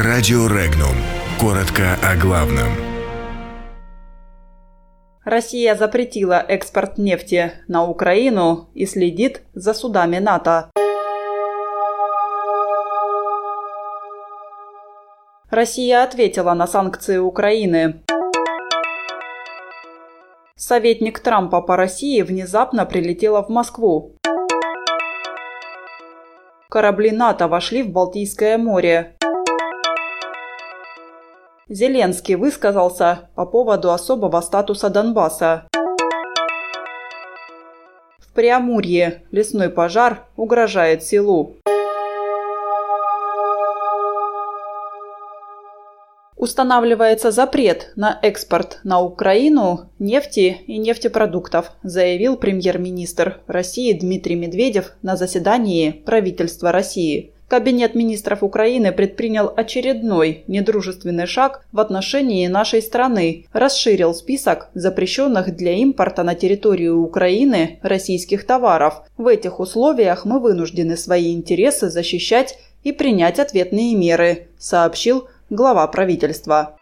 [0.00, 0.94] Радио Регнум.
[1.40, 2.68] Коротко о главном.
[5.24, 10.70] Россия запретила экспорт нефти на Украину и следит за судами НАТО.
[15.50, 18.04] Россия ответила на санкции Украины.
[20.54, 24.14] Советник Трампа по России внезапно прилетела в Москву.
[26.70, 29.17] Корабли НАТО вошли в Балтийское море.
[31.68, 35.68] Зеленский высказался по поводу особого статуса Донбасса.
[38.18, 41.56] В Преамурье лесной пожар угрожает селу.
[46.36, 55.16] Устанавливается запрет на экспорт на Украину нефти и нефтепродуктов, заявил премьер-министр России Дмитрий Медведев на
[55.16, 57.34] заседании правительства России.
[57.48, 65.72] Кабинет министров Украины предпринял очередной недружественный шаг в отношении нашей страны, расширил список запрещенных для
[65.72, 69.02] импорта на территорию Украины российских товаров.
[69.16, 76.76] В этих условиях мы вынуждены свои интересы защищать и принять ответные меры, сообщил глава правительства.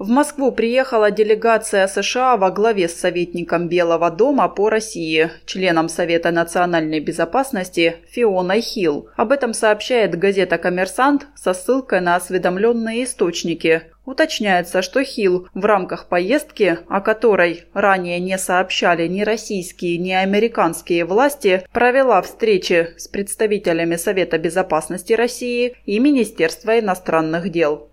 [0.00, 6.30] В Москву приехала делегация США во главе с советником Белого дома по России, членом Совета
[6.30, 9.10] национальной безопасности Фионой Хилл.
[9.16, 13.82] Об этом сообщает газета «Коммерсант» со ссылкой на осведомленные источники.
[14.06, 21.04] Уточняется, что Хилл в рамках поездки, о которой ранее не сообщали ни российские, ни американские
[21.04, 27.89] власти, провела встречи с представителями Совета безопасности России и Министерства иностранных дел.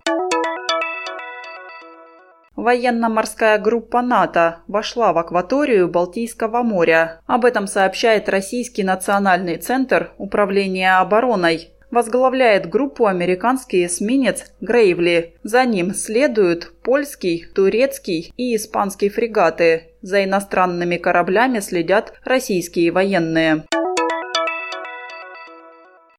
[2.58, 7.20] Военно-морская группа НАТО вошла в акваторию Балтийского моря.
[7.28, 11.70] Об этом сообщает Российский национальный центр управления обороной.
[11.92, 15.36] Возглавляет группу американский эсминец Грейвли.
[15.44, 19.92] За ним следуют польский, турецкий и испанский фрегаты.
[20.02, 23.66] За иностранными кораблями следят российские военные.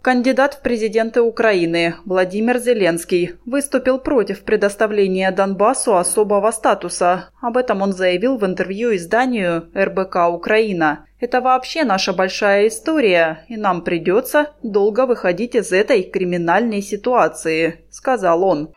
[0.10, 7.30] Кандидат в президенты Украины Владимир Зеленский выступил против предоставления Донбассу особого статуса.
[7.40, 11.06] Об этом он заявил в интервью изданию РБК «Украина».
[11.20, 18.44] «Это вообще наша большая история, и нам придется долго выходить из этой криминальной ситуации»,– сказал
[18.44, 18.74] он.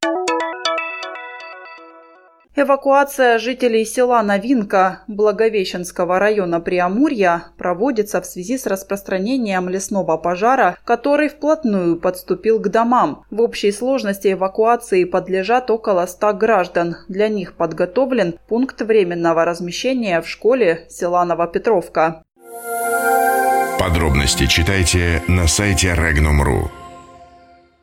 [2.55, 11.31] Эвакуация жителей села Новинка Благовещенского района Приамурья проводится в связи с распространением лесного пожара, который
[11.31, 13.25] вплотную подступил к домам.
[13.31, 16.97] В общей сложности эвакуации подлежат около 100 граждан.
[17.09, 22.23] Для них подготовлен пункт временного размещения в школе села Новопетровка.
[23.79, 26.82] Подробности читайте на сайте Regnum.ru.